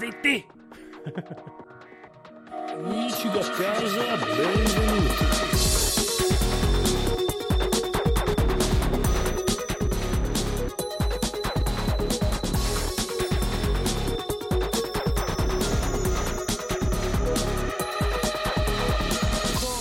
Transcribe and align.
Zitti! 0.00 0.46
Amici 2.72 3.28
da 3.28 3.40
casa, 3.40 4.16
benvenuti. 4.16 5.24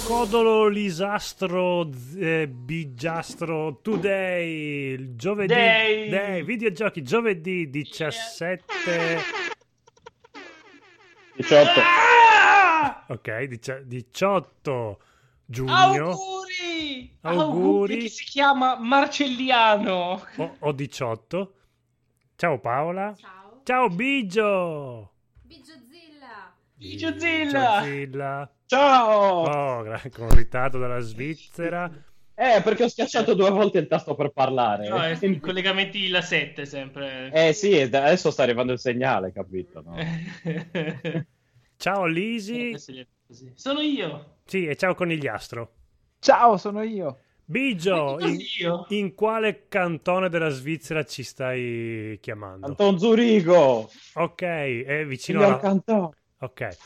Codolo 0.06 0.68
Lisastro 0.68 1.90
eh, 2.18 2.50
Bigiastro 2.50 3.80
Today 3.82 4.92
il 4.96 5.16
giovedì 5.16 5.54
Day. 5.54 6.10
Day, 6.10 6.44
videogiochi 6.44 7.04
giovedì 7.04 7.70
17 7.70 9.48
18. 11.40 11.80
Ah! 11.80 13.06
ok 13.08 13.44
dici- 13.48 13.84
18 13.86 15.00
giugno 15.46 15.74
Auguri! 15.74 17.18
Auguri. 17.22 17.98
Chi 18.00 18.10
si 18.10 18.24
chiama 18.26 18.76
Marcelliano. 18.78 20.22
o, 20.36 20.56
o 20.60 20.72
18 20.74 21.54
ciao 22.36 22.60
Paola 22.60 23.14
Ciao. 23.16 23.62
ciao 23.64 23.88
Bigio 23.90 25.12
Bigiozilla. 25.44 26.54
Bigiozilla. 26.76 27.80
Bigiozilla. 27.82 28.52
Ciao! 28.66 29.46
oh 29.48 30.00
con 30.12 30.30
ritardo 30.36 30.78
dalla 30.78 31.00
Svizzera 31.00 31.90
Eh, 32.42 32.62
perché 32.62 32.86
ho 32.86 32.88
schiacciato 32.88 33.34
due 33.34 33.50
volte 33.50 33.80
il 33.80 33.88
tasto 33.88 34.16
per 34.16 34.30
parlare. 34.30 34.88
No, 34.88 35.04
è 35.04 35.18
i 35.20 35.40
collegamenti 35.42 36.08
la 36.08 36.22
7 36.22 36.66
sempre. 36.66 37.30
Eh 37.34 37.52
sì, 37.52 37.82
adesso 37.82 38.32
sta 38.32 38.44
arrivando 38.44 38.72
il 38.72 38.80
segnale, 38.80 39.34
capito? 39.34 39.84
no? 39.86 39.98
ciao 41.76 42.06
Lisi 42.06 42.72
così. 43.28 43.52
Sono 43.56 43.82
io. 43.82 44.38
sì 44.46 44.66
e 44.68 44.78
ciao 44.78 44.96
Conigliastro 44.96 45.74
Ciao, 46.20 46.56
sono 46.56 46.82
io. 46.82 47.20
Bigio 47.44 48.18
Sono 48.20 48.28
in, 48.32 48.40
in 48.90 49.14
quale 49.16 49.68
cantone 49.68 50.30
della 50.30 50.50
Svizzera 50.50 51.04
ci 51.04 51.24
stai 51.24 52.18
chiamando? 52.22 52.68
Anton 52.68 53.00
Zurigo! 53.00 53.90
Ok, 54.14 54.42
è 54.44 55.06
vicino 55.06 55.40
Signor 55.40 55.54
alla... 55.54 55.62
Canton! 55.62 56.10
Ok. 56.40 56.78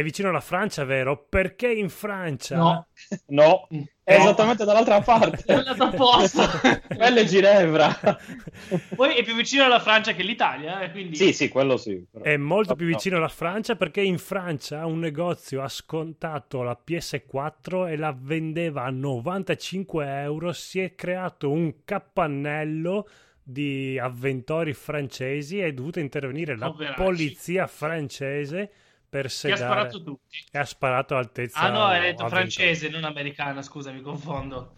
È 0.00 0.02
vicino 0.02 0.30
alla 0.30 0.40
Francia, 0.40 0.84
vero? 0.84 1.26
Perché 1.28 1.70
in 1.70 1.90
Francia? 1.90 2.56
No. 2.56 2.86
No, 3.26 3.68
è 4.02 4.16
No. 4.16 4.22
esattamente 4.22 4.64
dall'altra 4.64 4.96
È 5.00 5.04
parte. 5.04 5.52
andato 5.52 5.82
apposta. 5.84 6.48
Quella 6.88 7.20
è 7.20 7.24
Ginevra. 7.24 7.98
Poi 8.96 9.14
è 9.14 9.22
più 9.22 9.34
vicino 9.34 9.64
alla 9.64 9.78
Francia 9.78 10.12
che 10.14 10.22
l'Italia, 10.22 10.80
eh, 10.80 10.90
quindi... 10.90 11.16
sì, 11.16 11.34
sì, 11.34 11.50
quello 11.50 11.76
sì. 11.76 12.02
però- 12.10 12.24
È 12.24 12.36
molto 12.38 12.74
più 12.76 12.86
No. 12.86 12.92
vicino 12.92 13.18
alla 13.18 13.28
Francia 13.28 13.76
perché 13.76 14.00
in 14.00 14.16
Francia 14.16 14.86
un 14.86 15.00
negozio 15.00 15.60
ha 15.62 15.68
scontato 15.68 16.62
la 16.62 16.78
PS4 16.82 17.86
e 17.90 17.96
la 17.98 18.16
vendeva 18.18 18.84
a 18.84 18.90
95 18.90 20.20
euro. 20.22 20.52
Si 20.54 20.80
è 20.80 20.94
creato 20.94 21.50
un 21.50 21.84
capannello 21.84 23.06
di 23.42 23.98
avventori 23.98 24.72
francesi 24.72 25.60
e 25.60 25.66
è 25.66 25.72
dovuta 25.72 26.00
intervenire 26.00 26.56
la 26.56 26.70
Poveracci. 26.70 27.02
polizia 27.02 27.66
francese 27.66 28.70
per 29.10 29.22
Che 29.22 29.52
ha 29.52 29.56
sedare 29.56 29.56
sparato 29.56 30.02
tutti. 30.02 30.38
e 30.52 30.58
ha 30.58 30.64
sparato 30.64 31.14
all'altezza 31.14 31.58
Ah 31.58 31.70
no, 31.70 31.82
hai 31.84 32.00
detto 32.00 32.26
francese, 32.28 32.88
non 32.88 33.04
americana, 33.04 33.60
scusa, 33.62 33.90
mi 33.92 34.00
confondo. 34.02 34.74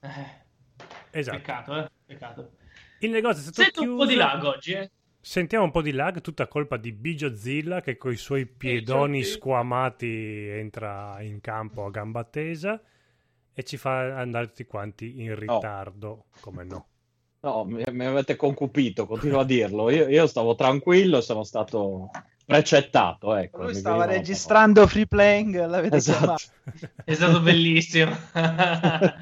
Eh, 0.00 0.46
Esatto. 1.10 1.36
Peccato, 1.36 1.76
eh? 1.76 1.90
Peccato. 2.04 2.52
Il 2.98 3.10
negozio 3.10 3.40
è 3.48 3.52
stato 3.52 3.62
Sento 3.62 3.82
un 3.82 3.96
po' 3.96 4.04
di 4.06 4.14
chiuso. 4.14 4.26
lag 4.26 4.42
oggi, 4.44 4.72
eh? 4.72 4.90
Sentiamo 5.20 5.64
un 5.64 5.70
po' 5.70 5.82
di 5.82 5.92
lag, 5.92 6.20
tutta 6.20 6.46
colpa 6.48 6.76
di 6.76 6.92
Bigiozilla 6.92 7.80
che 7.80 7.96
coi 7.96 8.16
suoi 8.16 8.46
piedoni 8.46 9.18
Bigiozilla. 9.18 9.36
squamati 9.36 10.46
entra 10.48 11.20
in 11.22 11.40
campo 11.40 11.84
a 11.84 11.90
gamba 11.90 12.24
tesa 12.24 12.80
e 13.52 13.62
ci 13.64 13.76
fa 13.76 14.16
andare 14.18 14.48
tutti 14.48 14.64
quanti 14.66 15.20
in 15.20 15.34
ritardo, 15.34 16.26
come 16.40 16.64
no. 16.64 16.86
No, 17.40 17.64
mi, 17.64 17.82
mi 17.90 18.04
avete 18.04 18.36
concupito, 18.36 19.06
continuo 19.06 19.40
a 19.40 19.44
dirlo. 19.44 19.90
Io, 19.90 20.08
io 20.08 20.26
stavo 20.26 20.54
tranquillo 20.54 21.20
sono 21.20 21.44
stato 21.44 22.10
precettato. 22.48 23.36
Ecco, 23.36 23.64
Lui 23.64 23.74
stava 23.74 24.06
registrando 24.06 24.86
free 24.86 25.06
playing, 25.06 25.66
l'avete 25.66 25.96
Esatto. 25.96 26.36
È 27.04 27.12
stato 27.12 27.40
bellissimo. 27.40 28.16
Ma 28.32 29.14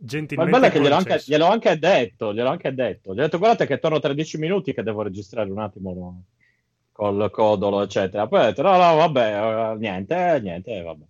il 0.00 0.06
Gentilmente 0.06 0.52
bello 0.52 0.66
è 0.66 0.70
che 0.70 0.80
gliel'ho 0.80 0.94
anche, 0.94 1.22
gliel'ho 1.26 1.48
anche 1.48 1.76
detto, 1.76 2.32
gliel'ho 2.32 2.50
anche 2.50 2.72
detto. 2.72 3.14
Gli 3.14 3.18
ho 3.18 3.22
detto, 3.22 3.38
guardate 3.38 3.66
che 3.66 3.80
torno 3.80 3.98
tra 3.98 4.12
10 4.12 4.38
minuti 4.38 4.72
che 4.72 4.84
devo 4.84 5.02
registrare 5.02 5.50
un 5.50 5.58
attimo 5.58 5.92
no, 5.92 6.22
col 6.92 7.28
codolo, 7.32 7.82
eccetera. 7.82 8.28
Poi 8.28 8.40
ho 8.40 8.44
detto, 8.44 8.62
no, 8.62 8.76
no, 8.76 8.94
vabbè, 8.94 9.72
eh, 9.72 9.76
niente, 9.76 10.34
eh, 10.34 10.40
niente, 10.40 10.70
eh, 10.70 10.82
vabbè. 10.82 11.04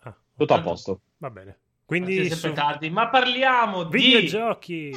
Ah, 0.00 0.16
Tutto 0.36 0.54
a 0.54 0.60
posto. 0.60 1.00
va 1.18 1.30
bene. 1.30 1.58
Quindi 1.84 2.28
su 2.30 2.52
tardi. 2.52 2.90
Ma 2.90 3.08
parliamo 3.08 3.84
di... 3.84 3.96
videogiochi. 3.96 4.92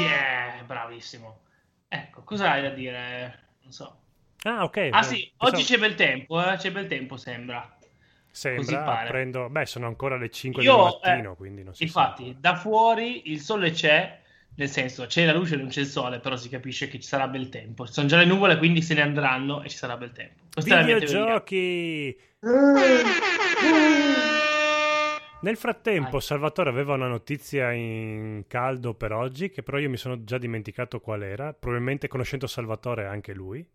Yeah, 0.00 0.64
bravissimo. 0.66 1.38
Ecco, 1.86 2.22
cosa 2.24 2.50
hai 2.50 2.62
da 2.62 2.70
dire? 2.70 3.41
Non 3.62 3.72
so. 3.72 3.96
Ah, 4.44 4.64
ok. 4.64 4.88
Ah 4.90 5.02
sì, 5.02 5.30
Pensavo- 5.36 5.56
oggi 5.56 5.62
c'è 5.64 5.78
bel 5.78 5.94
tempo, 5.94 6.42
eh? 6.42 6.56
C'è 6.56 6.72
bel 6.72 6.86
tempo, 6.86 7.16
sembra. 7.16 7.76
così 7.78 7.90
Sembra, 8.30 8.82
pare. 8.82 9.08
prendo... 9.08 9.48
Beh, 9.48 9.66
sono 9.66 9.86
ancora 9.86 10.16
le 10.16 10.30
5 10.30 10.62
Io, 10.62 10.74
del 10.74 10.82
mattino, 11.02 11.32
eh, 11.32 11.36
quindi 11.36 11.62
non 11.62 11.74
si 11.74 11.84
Infatti, 11.84 12.32
sa. 12.32 12.38
da 12.40 12.56
fuori 12.56 13.30
il 13.30 13.40
sole 13.40 13.70
c'è, 13.70 14.20
nel 14.56 14.68
senso 14.68 15.06
c'è 15.06 15.24
la 15.26 15.32
luce 15.34 15.54
e 15.54 15.58
non 15.58 15.68
c'è 15.68 15.80
il 15.80 15.86
sole, 15.86 16.18
però 16.18 16.36
si 16.36 16.48
capisce 16.48 16.88
che 16.88 16.98
ci 16.98 17.06
sarà 17.06 17.28
bel 17.28 17.48
tempo. 17.48 17.86
Ci 17.86 17.92
sono 17.92 18.08
già 18.08 18.16
le 18.18 18.24
nuvole, 18.24 18.56
quindi 18.56 18.82
se 18.82 18.94
ne 18.94 19.02
andranno 19.02 19.62
e 19.62 19.68
ci 19.68 19.76
sarà 19.76 19.96
bel 19.96 20.12
tempo. 20.12 20.42
Questa 20.52 20.74
è 20.74 20.80
la 20.80 20.84
mia 20.86 20.98
teoria. 20.98 21.42
Nel 25.42 25.56
frattempo, 25.56 26.10
Vai. 26.12 26.20
Salvatore 26.20 26.70
aveva 26.70 26.94
una 26.94 27.08
notizia 27.08 27.72
in 27.72 28.44
caldo 28.46 28.94
per 28.94 29.12
oggi, 29.12 29.50
che 29.50 29.64
però 29.64 29.78
io 29.78 29.90
mi 29.90 29.96
sono 29.96 30.22
già 30.22 30.38
dimenticato 30.38 31.00
qual 31.00 31.22
era. 31.22 31.52
Probabilmente 31.52 32.06
conoscendo 32.06 32.46
Salvatore 32.46 33.06
anche 33.06 33.34
lui, 33.34 33.66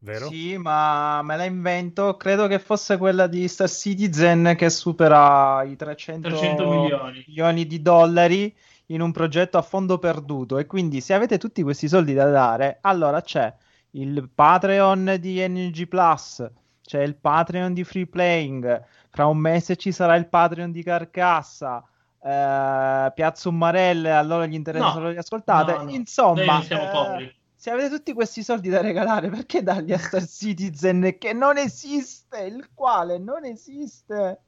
vero? 0.00 0.26
Sì, 0.26 0.56
ma 0.56 1.22
me 1.22 1.36
la 1.36 1.44
invento. 1.44 2.16
Credo 2.16 2.48
che 2.48 2.58
fosse 2.58 2.96
quella 2.96 3.28
di 3.28 3.46
Star 3.46 3.68
Citizen 3.68 4.54
che 4.56 4.68
supera 4.68 5.62
i 5.62 5.76
300, 5.76 6.28
300 6.28 6.68
milioni. 6.68 7.24
milioni 7.28 7.66
di 7.68 7.80
dollari 7.80 8.52
in 8.86 9.00
un 9.00 9.12
progetto 9.12 9.58
a 9.58 9.62
fondo 9.62 9.98
perduto. 9.98 10.58
E 10.58 10.66
quindi, 10.66 11.00
se 11.00 11.14
avete 11.14 11.38
tutti 11.38 11.62
questi 11.62 11.86
soldi 11.86 12.14
da 12.14 12.28
dare, 12.28 12.78
allora 12.80 13.20
c'è 13.20 13.54
il 13.90 14.28
Patreon 14.34 15.18
di 15.20 15.38
NG 15.46 15.86
Plus, 15.86 16.50
c'è 16.82 17.00
il 17.00 17.14
Patreon 17.14 17.72
di 17.72 17.84
Free 17.84 18.08
Playing. 18.08 18.84
Fra 19.14 19.26
un 19.26 19.36
mese 19.36 19.76
ci 19.76 19.92
sarà 19.92 20.16
il 20.16 20.26
Patreon 20.26 20.72
di 20.72 20.82
Carcassa. 20.82 21.84
eh, 22.24 23.12
Piazza 23.14 23.48
Ummarelle, 23.50 24.10
allora 24.10 24.46
gli 24.46 24.54
interessa 24.54 24.86
No, 24.86 24.92
solo 24.92 25.10
li 25.10 25.16
ascoltate. 25.18 25.72
no, 25.72 25.82
no. 25.82 25.90
Insomma, 25.90 26.44
Noi 26.56 26.62
siamo 26.62 26.84
eh, 26.84 26.88
poveri. 26.90 27.34
se 27.54 27.70
avete 27.70 27.90
tutti 27.90 28.12
questi 28.14 28.42
soldi 28.42 28.68
da 28.70 28.80
regalare, 28.80 29.28
perché 29.28 29.62
darli 29.62 29.92
a 29.92 29.98
Star 29.98 30.24
Citizen 30.26 31.16
che 31.18 31.32
non 31.34 31.58
esiste, 31.58 32.38
il 32.44 32.70
quale 32.72 33.18
non 33.18 33.44
esiste? 33.44 34.40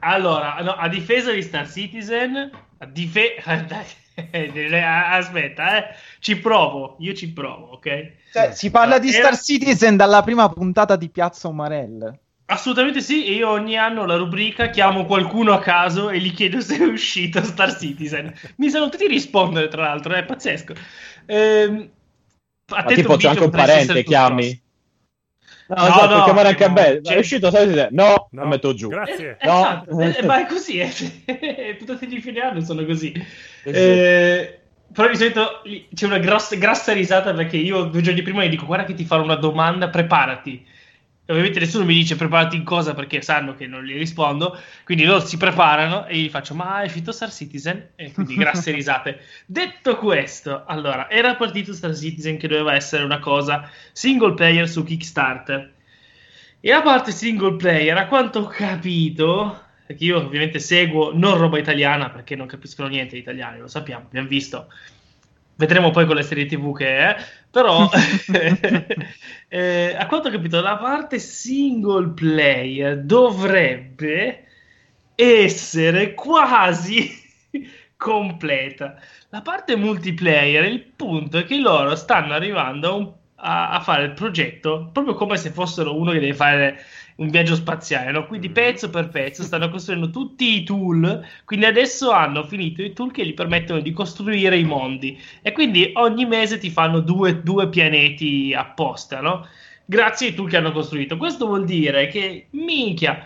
Allora, 0.00 0.58
no, 0.60 0.72
a 0.72 0.86
difesa 0.88 1.32
di 1.32 1.42
Star 1.42 1.66
Citizen, 1.68 2.50
a 2.78 2.86
dife- 2.86 3.36
aspetta, 4.14 5.76
eh, 5.78 5.94
ci 6.20 6.38
provo, 6.38 6.96
io 7.00 7.14
ci 7.14 7.32
provo, 7.32 7.72
ok? 7.72 8.12
Cioè, 8.32 8.52
si 8.52 8.70
parla 8.70 8.98
di 8.98 9.08
Era- 9.12 9.32
Star 9.32 9.38
Citizen 9.42 9.96
dalla 9.96 10.22
prima 10.22 10.48
puntata 10.50 10.94
di 10.96 11.08
Piazza 11.08 11.48
Umarell. 11.48 12.18
Assolutamente 12.46 13.00
sì, 13.00 13.24
e 13.26 13.32
io 13.32 13.48
ogni 13.48 13.76
anno 13.78 14.04
la 14.04 14.16
rubrica 14.16 14.68
chiamo 14.68 15.06
qualcuno 15.06 15.52
a 15.54 15.60
caso 15.60 16.10
e 16.10 16.18
gli 16.18 16.32
chiedo 16.34 16.60
se 16.60 16.76
è 16.76 16.84
uscito 16.84 17.42
Star 17.42 17.74
Citizen. 17.78 18.32
Mi 18.56 18.68
sanno 18.68 18.90
tutti 18.90 19.06
rispondere, 19.06 19.68
tra 19.68 19.82
l'altro, 19.82 20.12
è 20.12 20.24
pazzesco. 20.24 20.74
Ehm, 21.26 21.88
Ma 22.70 22.84
tipo 22.84 23.16
c'è 23.16 23.28
anche 23.28 23.44
un 23.44 23.50
parente, 23.50 24.02
chiami? 24.04 24.62
No, 25.66 25.76
No, 25.76 25.86
esatto, 25.86 26.14
no, 26.18 26.24
chiamare 26.24 26.48
anche 26.48 26.64
a 26.64 26.68
no, 26.68 26.74
me. 26.74 27.00
cioè- 27.02 27.16
È 27.16 27.18
uscito 27.18 27.48
Star 27.48 27.62
Citizen? 27.62 27.88
No, 27.92 28.28
No, 28.30 28.42
la 28.42 28.46
metto 28.46 28.74
giù. 28.74 28.88
Grazie. 28.88 29.38
Eh, 29.40 29.46
No. 29.46 29.58
esatto, 29.60 30.00
eh, 30.00 30.22
ma 30.26 30.40
è 30.40 30.46
così, 30.46 30.78
eh. 30.80 31.76
tutti 31.82 32.06
gli 32.06 32.20
fine 32.20 32.40
anno 32.40 32.60
sono 32.60 32.84
così. 32.84 33.12
sì. 33.62 33.70
Eh, 33.70 34.58
però 34.92 35.08
di 35.08 35.16
solito 35.16 35.62
c'è 35.94 36.06
una 36.06 36.18
grossa, 36.18 36.54
grassa 36.56 36.92
risata 36.92 37.32
perché 37.32 37.56
io 37.56 37.84
due 37.84 38.02
giorni 38.02 38.20
prima 38.22 38.44
gli 38.44 38.50
dico 38.50 38.66
guarda 38.66 38.84
che 38.84 38.94
ti 38.94 39.04
farò 39.06 39.22
una 39.22 39.34
domanda, 39.36 39.88
preparati. 39.88 40.64
Ovviamente 41.26 41.58
nessuno 41.58 41.86
mi 41.86 41.94
dice 41.94 42.16
preparati 42.16 42.54
in 42.56 42.64
cosa 42.64 42.92
perché 42.92 43.22
sanno 43.22 43.54
che 43.54 43.66
non 43.66 43.82
gli 43.82 43.94
rispondo, 43.94 44.60
quindi 44.84 45.04
loro 45.04 45.20
si 45.20 45.38
preparano 45.38 46.04
e 46.04 46.18
gli 46.18 46.28
faccio 46.28 46.54
ma 46.54 46.82
è 46.82 46.84
uscito 46.84 47.12
Star 47.12 47.32
Citizen? 47.32 47.92
E 47.96 48.12
quindi 48.12 48.34
grasse 48.36 48.72
risate. 48.72 49.20
Detto 49.46 49.96
questo, 49.96 50.64
allora, 50.66 51.08
era 51.08 51.34
partito 51.34 51.72
Star 51.72 51.96
Citizen 51.96 52.36
che 52.36 52.46
doveva 52.46 52.74
essere 52.74 53.04
una 53.04 53.20
cosa 53.20 53.70
single 53.92 54.34
player 54.34 54.68
su 54.68 54.84
Kickstarter. 54.84 55.72
E 56.60 56.70
a 56.70 56.82
parte 56.82 57.10
single 57.10 57.56
player, 57.56 57.96
a 57.96 58.06
quanto 58.06 58.40
ho 58.40 58.46
capito, 58.46 59.60
perché 59.86 60.04
io 60.04 60.18
ovviamente 60.18 60.58
seguo 60.58 61.16
non 61.16 61.38
roba 61.38 61.58
italiana 61.58 62.10
perché 62.10 62.36
non 62.36 62.46
capiscono 62.46 62.88
niente 62.88 63.14
di 63.14 63.20
italiani, 63.20 63.60
lo 63.60 63.68
sappiamo, 63.68 64.04
abbiamo 64.06 64.28
visto 64.28 64.68
vedremo 65.56 65.90
poi 65.90 66.06
con 66.06 66.16
le 66.16 66.22
serie 66.22 66.46
tv 66.46 66.76
che 66.76 66.98
è, 66.98 67.16
però 67.50 67.88
eh, 69.48 69.96
a 69.98 70.06
quanto 70.06 70.28
ho 70.28 70.30
capito 70.30 70.60
la 70.60 70.76
parte 70.76 71.18
single 71.18 72.08
player 72.10 73.00
dovrebbe 73.02 74.44
essere 75.14 76.14
quasi 76.14 77.10
completa. 77.96 79.00
La 79.30 79.42
parte 79.42 79.76
multiplayer, 79.76 80.64
il 80.64 80.80
punto 80.82 81.38
è 81.38 81.44
che 81.44 81.56
loro 81.58 81.96
stanno 81.96 82.32
arrivando 82.34 82.88
a, 82.88 82.92
un- 82.92 83.12
a- 83.36 83.70
a 83.70 83.80
fare 83.80 84.04
il 84.04 84.12
progetto 84.12 84.90
proprio 84.92 85.14
come 85.14 85.36
se 85.36 85.50
fossero 85.50 85.98
uno 85.98 86.12
che 86.12 86.20
deve 86.20 86.34
fare 86.34 86.84
un 87.16 87.28
viaggio 87.28 87.54
spaziale, 87.54 88.10
no? 88.10 88.26
quindi 88.26 88.50
pezzo 88.50 88.90
per 88.90 89.08
pezzo 89.08 89.44
stanno 89.44 89.68
costruendo 89.68 90.10
tutti 90.10 90.56
i 90.56 90.64
tool, 90.64 91.24
quindi 91.44 91.66
adesso 91.66 92.10
hanno 92.10 92.42
finito 92.44 92.82
i 92.82 92.92
tool 92.92 93.12
che 93.12 93.24
gli 93.24 93.34
permettono 93.34 93.80
di 93.80 93.92
costruire 93.92 94.58
i 94.58 94.64
mondi 94.64 95.16
e 95.42 95.52
quindi 95.52 95.90
ogni 95.94 96.26
mese 96.26 96.58
ti 96.58 96.70
fanno 96.70 97.00
due, 97.00 97.42
due 97.42 97.68
pianeti 97.68 98.52
apposta, 98.52 99.20
no? 99.20 99.46
grazie 99.84 100.28
ai 100.28 100.34
tool 100.34 100.48
che 100.48 100.56
hanno 100.56 100.72
costruito. 100.72 101.16
Questo 101.16 101.46
vuol 101.46 101.64
dire 101.64 102.08
che, 102.08 102.46
minchia, 102.50 103.24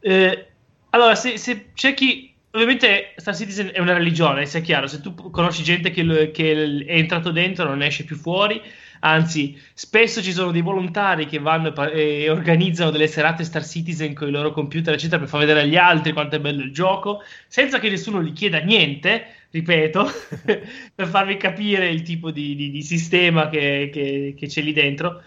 eh, 0.00 0.46
allora 0.90 1.14
se, 1.14 1.36
se 1.38 1.72
c'è 1.74 1.94
chi... 1.94 2.26
Ovviamente 2.50 3.12
Star 3.16 3.36
Citizen 3.36 3.70
è 3.72 3.78
una 3.78 3.92
religione, 3.92 4.46
sia 4.46 4.60
chiaro, 4.60 4.86
se 4.86 5.00
tu 5.02 5.14
conosci 5.14 5.62
gente 5.62 5.90
che, 5.90 6.30
che 6.30 6.84
è 6.86 6.96
entrato 6.96 7.30
dentro 7.30 7.66
non 7.66 7.82
esce 7.82 8.04
più 8.04 8.16
fuori, 8.16 8.60
anzi 9.00 9.58
spesso 9.74 10.22
ci 10.22 10.32
sono 10.32 10.50
dei 10.50 10.62
volontari 10.62 11.26
che 11.26 11.38
vanno 11.38 11.72
e 11.90 12.28
organizzano 12.30 12.90
delle 12.90 13.06
serate 13.08 13.44
Star 13.44 13.64
Citizen 13.64 14.14
con 14.14 14.28
i 14.28 14.30
loro 14.30 14.50
computer 14.52 14.94
eccetera 14.94 15.18
per 15.20 15.28
far 15.28 15.40
vedere 15.40 15.60
agli 15.62 15.76
altri 15.76 16.12
quanto 16.12 16.36
è 16.36 16.40
bello 16.40 16.62
il 16.62 16.72
gioco 16.72 17.22
senza 17.46 17.78
che 17.78 17.88
nessuno 17.90 18.22
gli 18.22 18.32
chieda 18.32 18.58
niente 18.58 19.26
ripeto 19.50 20.06
per 20.94 21.06
farvi 21.08 21.36
capire 21.36 21.88
il 21.88 22.02
tipo 22.02 22.30
di, 22.30 22.54
di- 22.54 22.70
di 22.70 22.82
sistema 22.82 23.48
che, 23.48 23.90
che- 23.92 24.34
che 24.36 24.46
c'è 24.46 24.60
lì 24.62 24.72
dentro. 24.72 25.22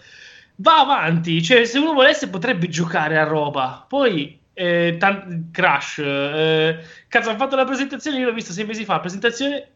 Va 0.56 0.80
avanti 0.80 1.42
cioè 1.42 1.64
se 1.64 1.78
uno 1.78 1.92
volesse 1.92 2.28
potrebbe 2.28 2.68
giocare 2.68 3.18
a 3.18 3.24
roba. 3.24 3.84
Poi 3.88 4.38
eh, 4.54 4.96
tan- 4.98 5.48
Crash 5.50 5.98
eh, 5.98 6.78
cazzo 7.08 7.30
hanno 7.30 7.38
fatto 7.38 7.56
la 7.56 7.64
presentazione 7.64 8.18
io 8.18 8.26
l'ho 8.26 8.34
visto 8.34 8.52
sei 8.52 8.66
mesi 8.66 8.84
fa 8.84 9.00
presentazione 9.00 9.68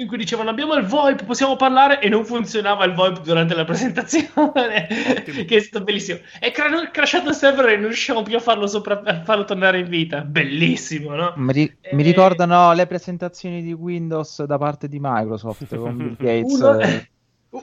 in 0.00 0.06
cui 0.08 0.16
dicevano 0.16 0.50
abbiamo 0.50 0.74
il 0.74 0.84
VoIP, 0.86 1.24
possiamo 1.24 1.56
parlare 1.56 2.00
e 2.00 2.08
non 2.08 2.24
funzionava 2.24 2.84
il 2.84 2.94
VoIP 2.94 3.20
durante 3.22 3.54
la 3.54 3.64
presentazione, 3.64 4.86
che 5.46 5.56
è 5.56 5.60
stato 5.60 5.84
bellissimo. 5.84 6.18
È 6.38 6.50
cra- 6.50 6.90
crashato 6.90 7.28
il 7.28 7.34
server 7.34 7.68
e 7.68 7.76
non 7.76 7.86
riusciamo 7.86 8.22
più 8.22 8.36
a 8.36 8.40
farlo, 8.40 8.66
sopra- 8.66 9.02
a 9.04 9.22
farlo 9.22 9.44
tornare 9.44 9.78
in 9.80 9.88
vita. 9.88 10.22
Bellissimo, 10.22 11.14
no? 11.14 11.34
Mi, 11.36 11.52
ri- 11.52 11.76
mi 11.92 12.02
Eh, 12.02 12.04
ricordano 12.04 12.72
le 12.72 12.86
presentazioni 12.86 13.62
di 13.62 13.72
Windows 13.72 14.42
da 14.44 14.58
parte 14.58 14.88
di 14.88 14.98
Microsoft 15.00 15.76
con 15.76 15.96
Bill 15.96 16.16
Gates. 16.18 16.52
Uno- 16.54 16.78
eh. 16.80 17.08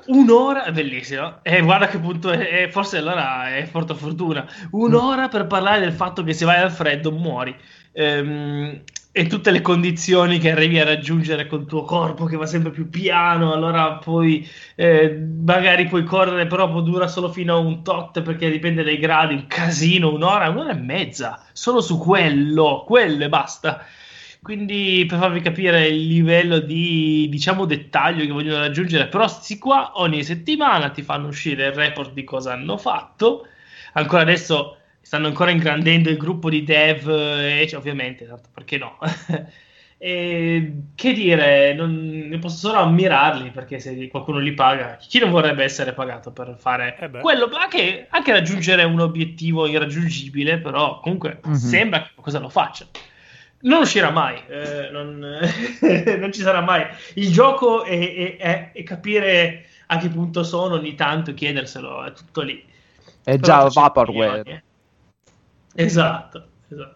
Un'ora, 0.08 0.66
è 0.66 0.72
bellissimo. 0.74 1.40
E 1.44 1.62
guarda 1.62 1.88
che 1.88 1.98
punto 1.98 2.30
è, 2.30 2.66
è- 2.66 2.70
forse 2.70 2.98
allora 2.98 3.56
è 3.56 3.66
porta 3.72 3.94
fortuna. 3.94 4.46
Un'ora 4.72 5.30
per 5.30 5.48
parlare 5.48 5.80
del 5.80 5.94
fatto 5.94 6.24
che 6.24 6.34
se 6.34 6.44
vai 6.44 6.60
al 6.62 6.72
freddo 6.72 7.10
muori. 7.12 7.56
Ehm, 7.94 8.82
e 9.18 9.26
tutte 9.26 9.50
le 9.50 9.62
condizioni 9.62 10.38
che 10.38 10.52
arrivi 10.52 10.80
a 10.80 10.84
raggiungere 10.84 11.48
col 11.48 11.66
tuo 11.66 11.82
corpo 11.82 12.26
che 12.26 12.38
va 12.38 12.46
sempre 12.46 12.70
più 12.70 12.88
piano, 12.88 13.52
allora 13.52 13.94
poi 13.94 14.48
eh, 14.76 15.10
magari 15.44 15.88
puoi 15.88 16.04
correre, 16.04 16.46
però 16.46 16.68
dura 16.82 17.08
solo 17.08 17.32
fino 17.32 17.56
a 17.56 17.58
un 17.58 17.82
tot 17.82 18.22
perché 18.22 18.52
dipende 18.52 18.84
dai 18.84 19.00
gradi, 19.00 19.34
un 19.34 19.48
casino, 19.48 20.14
un'ora, 20.14 20.50
un'ora 20.50 20.70
e 20.70 20.76
mezza, 20.76 21.44
solo 21.52 21.82
su 21.82 21.98
quello, 21.98 22.84
quello 22.86 23.24
e 23.24 23.30
basta. 23.30 23.84
Quindi 24.40 25.04
per 25.08 25.18
farvi 25.18 25.42
capire 25.42 25.88
il 25.88 26.06
livello 26.06 26.60
di 26.60 27.28
diciamo 27.28 27.66
dettaglio 27.66 28.24
che 28.24 28.32
vogliono 28.32 28.60
raggiungere, 28.60 29.08
però 29.08 29.28
sti 29.28 29.58
qua 29.58 29.94
ogni 29.96 30.24
settimana 30.24 30.92
ti 30.92 31.02
fanno 31.02 31.28
uscire 31.28 31.66
il 31.66 31.74
report 31.74 32.14
di 32.14 32.24
cosa 32.24 32.54
hanno 32.54 32.78
fatto. 32.78 33.48
Ancora 33.94 34.22
adesso 34.22 34.78
stanno 35.08 35.28
ancora 35.28 35.52
ingrandendo 35.52 36.10
il 36.10 36.18
gruppo 36.18 36.50
di 36.50 36.64
dev, 36.64 37.08
eh, 37.10 37.62
e, 37.62 37.68
cioè, 37.68 37.80
ovviamente, 37.80 38.26
tanto 38.28 38.50
perché 38.54 38.78
no? 38.78 38.98
E, 40.00 40.74
che 40.94 41.12
dire, 41.12 41.74
non, 41.74 42.28
ne 42.30 42.38
posso 42.38 42.68
solo 42.68 42.78
ammirarli 42.82 43.50
perché 43.50 43.80
se 43.80 44.08
qualcuno 44.10 44.38
li 44.38 44.54
paga, 44.54 44.96
chi 44.98 45.18
non 45.18 45.32
vorrebbe 45.32 45.64
essere 45.64 45.94
pagato 45.94 46.32
per 46.32 46.56
fare 46.60 46.96
Eh 47.00 47.10
quello, 47.20 47.50
anche, 47.54 48.06
anche 48.12 48.32
raggiungere 48.32 48.84
un 48.84 49.00
obiettivo 49.00 49.66
irraggiungibile, 49.66 50.60
però 50.60 51.00
comunque 51.00 51.40
Mhm. 51.44 51.54
sembra 51.56 52.04
che 52.04 52.10
qualcosa 52.14 52.38
lo 52.38 52.50
faccia. 52.50 52.86
Non 53.62 53.82
uscirà 53.82 54.12
mai, 54.12 54.40
eh, 54.48 54.90
non, 54.92 55.18
non 56.20 56.32
ci 56.32 56.42
sarà 56.42 56.62
mai. 56.62 56.86
Il 57.16 57.32
gioco 57.32 57.84
è, 57.84 57.98
è- 57.98 58.38
è- 58.38 58.72
è 58.74 58.84
capire 58.84 59.66
a 59.88 59.98
che 59.98 60.10
punto 60.10 60.44
sono 60.44 60.76
ogni 60.76 60.94
tanto, 60.94 61.34
chiederselo, 61.34 62.04
è 62.06 62.14
tutto 62.14 62.42
lì. 62.42 62.64
È 63.24 63.38
Però 63.38 63.68
già 63.68 63.68
Vaporware. 63.70 64.64
Eh. 65.78 65.84
Esatto, 65.84 66.48
esatto. 66.70 66.96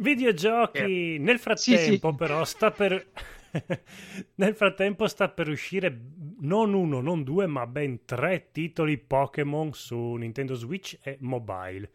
Videogiochi, 0.00 1.18
nel 1.18 1.38
frattempo 1.38 2.14
però 2.14 2.44
sta 2.44 2.70
per... 2.70 3.06
nel 4.36 4.54
frattempo 4.54 5.08
sta 5.08 5.28
per 5.28 5.48
uscire 5.48 5.98
non 6.40 6.74
uno, 6.74 7.00
non 7.00 7.24
due, 7.24 7.46
ma 7.46 7.66
ben 7.66 8.04
tre 8.04 8.50
titoli 8.52 8.98
Pokémon 8.98 9.72
su 9.72 10.14
Nintendo 10.14 10.54
Switch 10.54 10.98
e 11.02 11.16
mobile. 11.20 11.90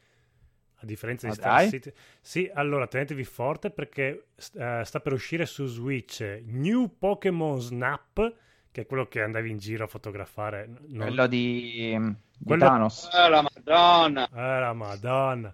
A 0.78 0.86
differenza 0.86 1.28
di 1.28 1.32
Ah, 1.32 1.36
Star 1.36 1.56
dai? 1.56 1.70
Citizen. 1.70 1.94
Sì, 2.20 2.52
allora 2.54 2.88
tenetevi 2.88 3.24
forte 3.24 3.70
perché 3.70 4.26
eh, 4.56 4.82
sta 4.84 5.00
per 5.00 5.14
uscire 5.14 5.46
su 5.46 5.66
Switch 5.66 6.42
New 6.46 6.98
Pokémon 6.98 7.62
Snap, 7.62 8.36
che 8.70 8.82
è 8.82 8.86
quello 8.86 9.06
che 9.08 9.22
andavi 9.22 9.50
in 9.50 9.60
giro 9.60 9.86
a 9.86 9.88
fotografare. 9.88 10.68
Non- 10.88 11.08
Quello 11.08 11.28
di, 11.28 11.98
di 12.38 12.44
Quello- 12.46 12.66
Thanos. 12.66 13.10
Eh, 13.14 13.30
la 13.30 13.42
madonna. 13.44 14.28
Eh, 14.28 14.60
la 14.60 14.74
madonna. 14.74 15.54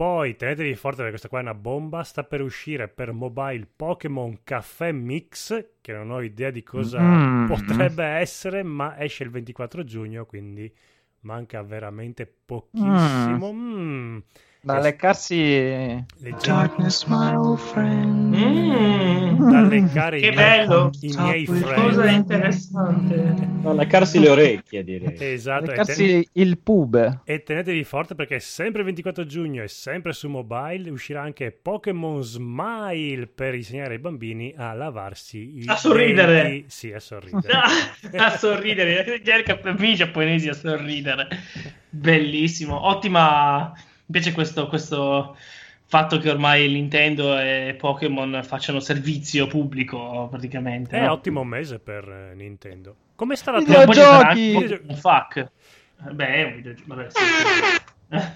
Poi 0.00 0.34
tenetevi 0.34 0.74
forte 0.76 0.96
perché 1.02 1.10
questa 1.10 1.28
qua 1.28 1.40
è 1.40 1.42
una 1.42 1.52
bomba. 1.52 2.02
Sta 2.04 2.24
per 2.24 2.40
uscire 2.40 2.88
per 2.88 3.12
mobile 3.12 3.68
Pokémon 3.76 4.38
Caffè 4.44 4.92
Mix, 4.92 5.72
che 5.82 5.92
non 5.92 6.10
ho 6.10 6.22
idea 6.22 6.50
di 6.50 6.62
cosa 6.62 7.02
Mm. 7.02 7.46
potrebbe 7.46 8.04
essere, 8.04 8.62
ma 8.62 8.98
esce 8.98 9.24
il 9.24 9.30
24 9.30 9.84
giugno, 9.84 10.24
quindi 10.24 10.74
manca 11.20 11.62
veramente 11.62 12.26
pochissimo. 12.46 13.52
Mm. 13.52 14.18
Da 14.62 14.78
leccarsi... 14.78 16.04
leggiamo- 16.18 16.74
Mm. 18.36 19.50
da 19.50 19.60
leccare 19.62 20.18
i 20.18 20.20
Che 20.20 20.30
miei- 20.32 20.66
bello. 20.66 20.90
i 21.00 21.14
miei 21.16 21.44
Cosa 21.46 21.66
friend. 21.66 22.10
interessante. 22.16 23.48
No, 23.62 23.72
leccarsi 23.74 24.18
le 24.20 24.28
orecchie, 24.28 24.84
direi. 24.84 25.16
Esatto, 25.18 25.64
e 25.64 25.66
ten- 25.66 25.76
Leccarsi 25.76 26.28
il 26.32 26.58
pub. 26.58 27.20
E 27.24 27.42
tenetevi 27.42 27.84
forte 27.84 28.14
perché 28.14 28.38
sempre 28.38 28.80
il 28.80 28.86
24 28.86 29.24
giugno 29.24 29.62
e 29.62 29.68
sempre 29.68 30.12
su 30.12 30.28
mobile 30.28 30.90
uscirà 30.90 31.22
anche 31.22 31.50
Pokémon 31.52 32.22
Smile 32.22 33.26
per 33.28 33.54
insegnare 33.54 33.94
ai 33.94 33.98
bambini 33.98 34.52
a 34.56 34.74
lavarsi 34.74 35.58
i 35.58 35.64
A 35.66 35.76
sorridere. 35.76 36.42
denti. 36.42 36.64
Sì, 36.68 36.92
a 36.92 37.00
sorridere. 37.00 37.58
A 38.16 38.30
sorridere, 38.36 39.20
già 39.22 39.36
i 39.36 39.94
giapponesi 39.94 40.48
a 40.48 40.54
sorridere. 40.54 41.28
Bellissimo, 41.88 42.86
ottima. 42.86 43.72
Mi 44.10 44.18
piace 44.18 44.32
questo, 44.32 44.66
questo 44.66 45.36
fatto 45.86 46.18
che 46.18 46.30
ormai 46.30 46.68
Nintendo 46.68 47.38
e 47.38 47.76
Pokémon 47.78 48.40
facciano 48.42 48.80
servizio 48.80 49.46
pubblico 49.46 50.26
praticamente. 50.28 50.96
È 50.96 51.04
no? 51.04 51.12
ottimo 51.12 51.44
mese 51.44 51.78
per 51.78 52.08
eh, 52.08 52.34
Nintendo. 52.34 52.96
Come 53.14 53.36
sta 53.36 53.52
la 53.52 53.62
tua... 53.62 53.86
Videogiochi! 53.86 54.52
Pokémon 54.52 54.96
Fuck. 54.96 55.36
Eh, 55.36 55.48
Beh, 56.12 56.26
è 56.26 56.42
un 56.42 56.54
videogioco. 56.56 56.88
Vabbè, 56.88 57.06
sì. 57.08 57.18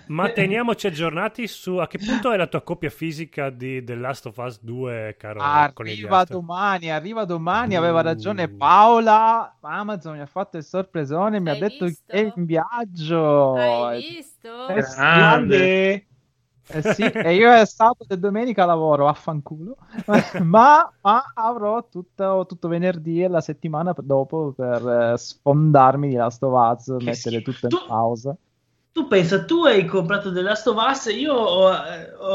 Ma 0.07 0.29
teniamoci 0.33 0.87
aggiornati 0.87 1.47
su 1.47 1.77
a 1.77 1.87
che 1.87 1.99
punto 1.99 2.31
è 2.31 2.37
la 2.37 2.47
tua 2.47 2.63
coppia 2.63 2.91
fisica 2.91 3.51
di 3.51 3.83
The 3.83 3.95
Last 3.97 4.27
of 4.27 4.37
Us 4.37 4.61
2, 4.63 5.17
caro 5.19 5.41
Arriva 5.41 6.25
domani, 6.25 6.91
arriva 6.91 7.25
domani, 7.25 7.75
Uh. 7.75 7.79
aveva 7.79 8.01
ragione 8.03 8.49
Paola. 8.49 9.57
Amazon 9.61 10.15
mi 10.17 10.21
ha 10.21 10.27
fatto 10.27 10.57
il 10.59 10.65
sorpresone, 10.65 11.41
mi 11.41 11.51
ha 11.51 11.53
Hai 11.53 11.59
detto 11.59 11.85
visto? 11.87 12.03
che 12.07 12.13
è 12.13 12.33
in 12.37 12.45
viaggio. 12.45 13.55
Hai 13.55 13.97
Eh, 13.97 14.01
visto? 14.17 14.51
Sì, 14.83 14.95
Grande. 15.01 16.07
eh 16.67 16.83
sì, 16.83 17.03
e 17.03 17.35
io 17.35 17.53
è 17.53 17.67
sabato 17.67 18.15
e 18.15 18.19
domenica 18.19 18.65
lavoro, 18.65 19.09
affanculo, 19.09 19.77
ma, 20.39 20.91
ma 21.03 21.23
avrò 21.35 21.87
tutto, 21.89 22.47
tutto 22.49 22.69
venerdì 22.69 23.23
e 23.23 23.29
la 23.29 23.41
settimana 23.41 23.93
dopo 23.99 24.53
per 24.53 25.13
eh, 25.15 25.19
sfondarmi 25.19 26.09
di 26.09 26.15
Last 26.15 26.43
of 26.43 26.53
Us, 26.79 26.89
mettere 27.01 27.41
schifo. 27.41 27.43
tutto 27.43 27.67
in 27.67 27.73
Tu- 27.73 27.79
pausa. 27.85 28.37
Tu 28.95 29.09
pensa, 29.09 29.45
tu 29.45 29.65
hai 29.65 29.85
comprato 29.87 30.33
The 30.33 30.41
Last 30.43 30.67
of 30.69 30.77
Us, 30.79 31.07
io 31.07 31.33
ho, 31.35 31.69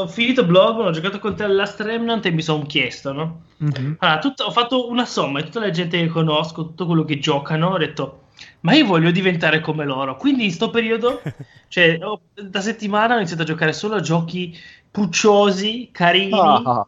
ho 0.02 0.06
finito 0.08 0.44
blog, 0.44 0.78
ho 0.78 0.90
giocato 0.90 1.18
con 1.18 1.34
te 1.34 1.46
Last 1.46 1.80
Remnant 1.80 2.26
e 2.26 2.30
mi 2.30 2.42
sono 2.42 2.66
chiesto, 2.66 3.12
no? 3.12 3.44
Mhm. 3.60 3.96
Allora, 3.98 4.18
tutto- 4.18 4.44
ho 4.44 4.50
fatto 4.50 4.88
una 4.88 5.06
somma 5.06 5.38
di 5.40 5.46
tutta 5.46 5.60
la 5.60 5.70
gente 5.70 5.98
che 5.98 6.08
conosco, 6.08 6.66
tutto 6.66 6.84
quello 6.86 7.04
che 7.04 7.18
giocano, 7.18 7.68
ho 7.70 7.78
detto, 7.78 8.24
ma 8.60 8.74
io 8.74 8.84
voglio 8.86 9.10
diventare 9.10 9.60
come 9.60 9.84
loro. 9.86 10.16
Quindi 10.16 10.44
in 10.44 10.52
sto 10.52 10.68
periodo, 10.70 11.22
cioè, 11.68 11.98
ho- 12.02 12.20
da 12.34 12.60
settimana 12.60 13.14
ho 13.14 13.16
iniziato 13.18 13.42
a 13.42 13.46
giocare 13.46 13.72
solo 13.72 13.94
a 13.96 14.00
giochi 14.00 14.54
pucciosi, 14.90 15.88
carini, 15.92 16.70
Ah, 16.72 16.86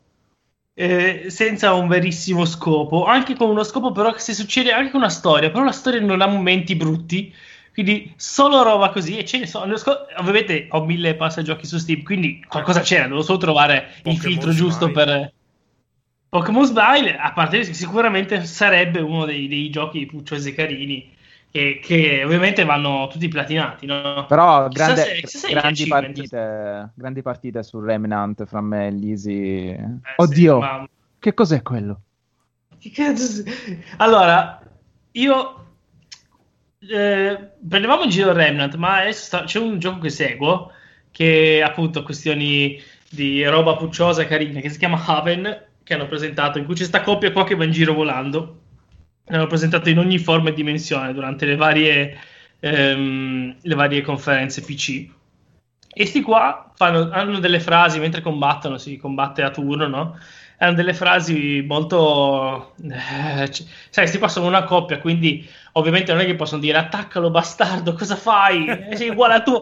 eh, 0.75 1.27
senza 1.29 1.75
un 1.75 1.87
verissimo 1.89 2.45
scopo, 2.47 3.05
anche 3.05 3.35
con 3.37 3.51
uno 3.51 3.63
scopo 3.63 3.93
però 3.93 4.13
che 4.13 4.21
se 4.21 4.33
succede 4.35 4.73
anche 4.73 4.91
con 4.91 5.01
una 5.01 5.11
storia, 5.11 5.51
però 5.51 5.65
la 5.65 5.73
storia 5.73 6.01
non 6.01 6.21
ha 6.23 6.27
momenti 6.27 6.75
brutti, 6.77 7.33
quindi 7.73 8.13
solo 8.17 8.63
roba 8.63 8.91
così 8.91 9.17
e 9.19 9.25
ce 9.25 9.39
ne 9.39 9.47
sono. 9.47 9.75
Ovviamente 10.19 10.67
ho 10.71 10.85
mille 10.85 11.15
passagiochi 11.15 11.67
su 11.67 11.79
Steam, 11.79 12.03
quindi 12.03 12.45
qualcosa 12.47 12.81
c'era, 12.81 13.09
devo 13.09 13.23
solo 13.23 13.39
trovare 13.39 13.89
il 13.97 14.03
Pokémon 14.03 14.19
filtro 14.19 14.51
giusto 14.53 14.89
Smile. 14.89 15.05
per... 15.05 15.33
Pokémon 16.29 16.65
Smile, 16.65 17.17
a 17.17 17.33
parte 17.33 17.65
sicuramente 17.73 18.45
sarebbe 18.45 19.01
uno 19.01 19.25
dei, 19.25 19.49
dei 19.49 19.69
giochi 19.71 20.07
pucciosi 20.07 20.55
carini, 20.55 21.11
che, 21.51 21.79
che 21.83 22.25
ovviamente 22.25 22.65
vanno 22.65 23.09
tutti 23.11 23.29
platinati, 23.29 23.85
no? 23.85 24.25
Però 24.27 24.69
grande- 24.69 25.21
se- 25.25 25.27
se 25.27 25.51
grandi, 25.51 25.87
partite, 25.87 26.93
grandi 26.95 27.23
partite 27.23 27.63
su 27.63 27.81
Remnant 27.81 28.47
fra 28.47 28.61
me 28.63 28.87
e 28.87 28.91
Lisi. 28.91 29.67
Eh, 29.69 29.89
Oddio, 30.17 30.55
sì, 30.55 30.61
ma- 30.61 30.89
che 31.19 31.35
cos'è 31.35 31.61
quello? 31.63 32.01
Che 32.79 32.91
cazzo 32.91 33.43
Allora, 33.99 34.61
io 35.13 35.72
eh, 36.89 37.51
prendevamo 37.69 38.03
in 38.05 38.11
giro 38.11 38.33
Remnant, 38.33 38.75
ma 38.77 39.01
adesso 39.01 39.25
sta- 39.25 39.45
c'è 39.45 39.59
un 39.59 39.79
gioco 39.79 40.01
che 40.01 40.11
seguo 40.11 40.73
che 41.11 41.63
appunto 41.65 42.03
questioni 42.03 42.81
di 43.11 43.45
roba 43.45 43.77
pucciosa 43.77 44.23
e 44.23 44.27
carina 44.27 44.61
che 44.61 44.71
si 44.71 44.79
chiama 44.79 45.03
Haven 45.05 45.67
che 45.83 45.95
hanno 45.95 46.07
presentato 46.07 46.59
in 46.59 46.65
cui 46.65 46.75
c'è 46.75 46.85
sta 46.85 47.03
coppia 47.03 47.33
qua 47.33 47.45
che 47.45 47.55
va 47.55 47.65
in 47.65 47.73
giro 47.73 47.93
volando. 47.95 48.61
L'hanno 49.27 49.47
presentato 49.47 49.89
in 49.89 49.99
ogni 49.99 50.19
forma 50.19 50.49
e 50.51 50.53
dimensione 50.55 51.13
durante 51.13 51.47
le 51.47 51.57
varie, 51.57 52.19
ehm, 52.61 53.57
le 53.61 53.75
varie 53.75 54.03
conferenze 54.03 54.63
PC. 54.63 55.09
E 55.95 56.07
sti 56.07 56.23
qua 56.23 56.73
fanno- 56.75 57.11
hanno 57.11 57.39
delle 57.39 57.61
frasi 57.61 57.99
mentre 57.99 58.23
combattono, 58.23 58.79
si 58.79 58.97
combatte 58.97 59.43
a 59.43 59.51
turno, 59.51 59.87
no? 59.89 60.19
Hanno 60.63 60.75
delle 60.75 60.95
frasi 60.95 61.63
molto... 61.67 62.75
eh, 62.83 63.49
c- 63.49 63.65
sai, 63.91 64.07
sti 64.07 64.19
qua 64.19 64.29
sono 64.29 64.47
una 64.47 64.63
coppia, 64.65 64.99
quindi 64.99 65.47
ovviamente 65.73 66.13
non 66.13 66.21
è 66.23 66.25
che 66.25 66.35
possono 66.37 66.61
dire 66.61 66.79
attaccalo 66.79 67.31
bastardo, 67.31 67.95
cosa 67.95 68.15
fai? 68.17 68.67
Eh, 68.91 68.97
Sei 68.97 69.09
uguale 69.09 69.35
a 69.35 69.43
tu. 69.43 69.61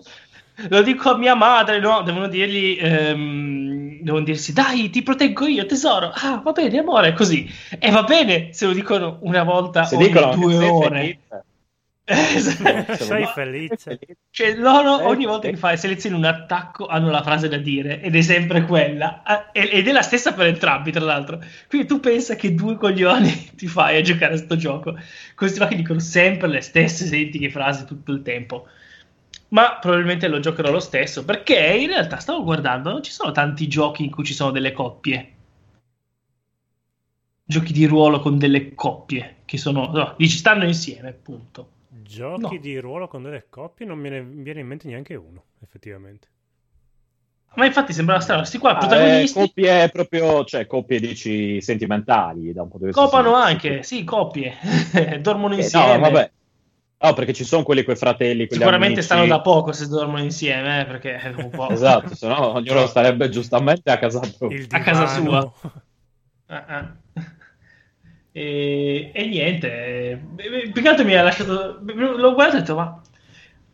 Lo 0.69 0.83
dico 0.83 1.11
a 1.11 1.16
mia 1.16 1.35
madre, 1.35 1.80
no? 1.80 2.02
Devono 2.02 2.28
dirgli... 2.28 2.76
ehm, 2.78 4.02
devono 4.02 4.25
dirsi, 4.25 4.52
dai, 4.52 4.90
ti 4.90 5.02
proteggo 5.02 5.47
io, 5.47 5.64
tesoro. 5.66 6.11
Ah, 6.14 6.40
va 6.45 6.52
bene, 6.52 6.78
amore, 6.78 7.12
così. 7.14 7.49
E 7.78 7.90
va 7.90 8.02
bene 8.02 8.52
se 8.52 8.66
lo 8.66 8.73
dicono 8.73 9.19
una 9.23 9.42
volta 9.42 9.85
Se 9.85 9.97
ogni 9.97 10.07
dicono 10.07 10.35
due 10.37 10.57
ore. 10.57 11.00
felice. 11.00 11.45
Esatto. 12.10 13.04
Sei 13.04 13.26
felice? 13.26 13.98
cioè, 14.30 14.56
loro 14.56 15.00
Eh, 15.00 15.04
ogni 15.04 15.26
volta 15.26 15.46
eh. 15.46 15.52
che 15.52 15.56
fai 15.56 15.76
selezioni 15.78 16.16
un 16.16 16.24
attacco 16.24 16.86
hanno 16.86 17.08
la 17.10 17.22
frase 17.22 17.48
da 17.48 17.56
dire 17.56 18.00
ed 18.00 18.16
è 18.16 18.20
sempre 18.20 18.62
quella 18.64 19.22
Ah, 19.24 19.50
ed 19.52 19.86
è 19.86 19.92
la 19.92 20.02
stessa 20.02 20.32
per 20.32 20.46
entrambi 20.46 20.90
tra 20.90 21.04
l'altro 21.04 21.40
quindi 21.68 21.86
tu 21.86 22.00
pensa 22.00 22.34
che 22.34 22.54
due 22.54 22.76
coglioni 22.76 23.50
ti 23.54 23.66
fai 23.68 23.96
a 23.98 24.00
giocare 24.02 24.34
a 24.34 24.36
sto 24.38 24.56
gioco 24.56 24.98
questi 25.36 25.58
qua 25.58 25.68
che 25.68 25.76
dicono 25.76 26.00
sempre 26.00 26.48
le 26.48 26.60
stesse 26.62 27.04
identiche 27.06 27.48
frasi 27.50 27.84
tutto 27.84 28.10
il 28.12 28.22
tempo 28.22 28.66
ma 29.48 29.78
probabilmente 29.80 30.26
lo 30.28 30.40
giocherò 30.40 30.70
lo 30.70 30.80
stesso 30.80 31.24
perché 31.24 31.56
in 31.58 31.88
realtà 31.88 32.16
stavo 32.18 32.42
guardando 32.42 32.90
non 32.90 33.02
ci 33.04 33.12
sono 33.12 33.30
tanti 33.32 33.68
giochi 33.68 34.02
in 34.04 34.10
cui 34.10 34.24
ci 34.24 34.34
sono 34.34 34.50
delle 34.50 34.72
coppie 34.72 35.32
giochi 37.44 37.72
di 37.72 37.84
ruolo 37.86 38.20
con 38.20 38.38
delle 38.38 38.74
coppie 38.74 39.36
che 39.44 39.58
sono 39.58 39.90
no, 39.92 40.14
dici 40.16 40.36
stanno 40.38 40.64
insieme 40.64 41.12
punto 41.12 41.78
Giochi 41.92 42.40
No. 42.54 42.61
di 42.61 42.78
ruolo 42.78 43.09
con 43.09 43.23
delle 43.23 43.47
coppie 43.50 43.85
non 43.85 43.99
me 43.99 44.09
ne 44.09 44.23
viene 44.23 44.61
in 44.61 44.66
mente 44.66 44.87
neanche 44.87 45.14
uno, 45.14 45.44
effettivamente. 45.62 46.28
Ma 47.56 47.66
infatti 47.66 47.92
sembrava 47.92 48.20
strano, 48.20 48.44
sti 48.44 48.59
qua 48.59 48.76
Ah, 48.76 48.78
protagonisti 48.78 49.38
eh, 49.38 49.42
coppie 49.47 49.88
proprio, 49.90 50.44
cioè 50.44 50.66
coppie 50.66 51.00
dici 51.00 51.61
sentimentali 51.61 52.52
da 52.52 52.62
un 52.62 52.68
punto 52.68 52.87
di 52.87 52.92
vista 52.92 53.04
copano 53.04 53.35
anche, 53.35 53.82
sì, 53.82 54.04
coppie, 54.04 54.54
dormono 55.20 55.54
Eh, 55.54 55.56
insieme. 55.56 55.97
no, 55.97 55.99
vabbè. 55.99 56.30
No, 57.02 57.14
perché 57.14 57.32
ci 57.32 57.44
sono 57.44 57.62
quelli 57.62 57.82
coi 57.82 57.97
fratelli, 57.97 58.47
quelli 58.47 58.62
Sicuramente 58.62 59.00
amici. 59.00 59.06
stanno 59.06 59.26
da 59.26 59.40
poco 59.40 59.73
se 59.73 59.88
dormono 59.88 60.23
insieme, 60.23 60.82
eh, 60.82 60.85
perché 60.85 61.16
è 61.16 61.32
un 61.35 61.50
po'... 61.50 61.68
Esatto, 61.70 62.14
se 62.14 62.28
no 62.28 62.52
ognuno 62.52 62.87
starebbe 62.87 63.28
giustamente 63.30 63.90
a 63.90 63.99
casa 63.99 64.20
propria. 64.38 64.66
A 64.70 64.80
casa. 64.80 65.49
Ah, 66.52 66.64
ah. 66.68 66.97
E, 68.32 69.10
e 69.12 69.26
niente, 69.26 69.68
eh, 70.37 70.70
più 70.72 70.82
che 70.82 70.88
altro 70.88 71.04
mi 71.04 71.14
ha 71.16 71.22
lasciato... 71.22 71.80
L'ho 71.82 72.34
guardato 72.34 72.56
e 72.56 72.58
ho 72.58 72.60
detto, 72.60 72.75
ma... 72.76 73.02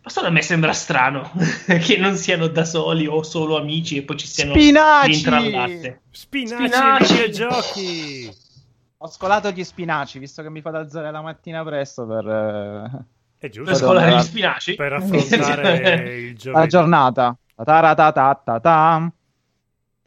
Ma 0.02 0.12
solo 0.12 0.28
a 0.28 0.30
me 0.30 0.40
sembra 0.40 0.72
strano 0.72 1.32
che 1.82 1.96
non 1.96 2.14
siano 2.16 2.46
da 2.46 2.64
soli 2.64 3.06
o 3.08 3.25
solo 3.25 3.58
amici 3.58 3.96
e 3.96 4.02
poi 4.04 4.16
ci 4.16 4.28
siano 4.28 4.52
Spinaci! 4.52 5.12
intrallate. 5.12 6.02
Spinaci, 6.10 6.68
Spinaci! 6.68 7.12
videogiochi! 7.14 8.36
Ho 8.98 9.08
scolato 9.08 9.50
gli 9.50 9.62
spinaci, 9.64 10.18
visto 10.18 10.42
che 10.42 10.48
mi 10.50 10.60
fate 10.62 10.76
alzare 10.78 11.10
la 11.10 11.20
mattina 11.20 11.62
presto 11.64 12.06
per 12.06 12.26
eh, 12.26 13.04
È 13.38 13.48
Per 13.48 13.50
giusto 13.50 13.75
scolare 13.75 14.06
Madonna. 14.06 14.22
gli 14.22 14.25
spinaci? 14.25 14.75
per 14.75 14.92
affrontare 14.92 16.14
il 16.16 16.38
la 16.50 16.66
giornata. 16.66 17.36
Ta-ta-ta-ta-ta. 17.56 19.12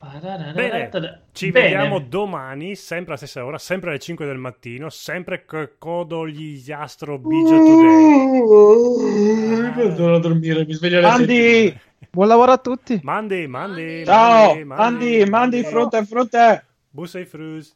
Bene, 0.02 1.24
ci 1.34 1.52
Bene. 1.52 1.66
vediamo 1.76 2.00
domani, 2.00 2.76
sempre 2.76 3.10
alla 3.10 3.18
stessa 3.18 3.44
ora, 3.44 3.58
sempre 3.58 3.90
alle 3.90 4.00
5 4.00 4.26
del 4.26 4.38
mattino, 4.38 4.90
sempre 4.90 5.44
co- 5.44 5.72
codo 5.78 6.26
gli 6.26 6.72
Astro 6.72 7.20
Biggio 7.20 7.58
Today. 7.58 8.40
Non 9.60 9.94
devo 9.96 10.18
dormire, 10.20 10.66
mi 10.66 10.74
sveglio 10.74 11.00
alle 11.00 11.08
sette. 11.10 11.18
Mandi, 11.18 11.80
Buon 12.12 12.28
lavoro 12.30 12.52
a 12.54 12.58
tutti. 12.58 13.00
Mandi, 13.04 13.46
mandi, 13.48 14.06
ciao, 14.06 14.48
mandi, 14.56 14.64
mandi, 14.64 15.26
mandi, 15.30 15.64
frutta 15.64 15.98
e 15.98 16.06
frutta. 16.06 16.64
Bussa 16.90 17.20
i 17.20 17.26
frus. 17.26 17.76